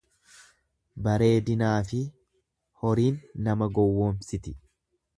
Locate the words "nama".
3.49-3.73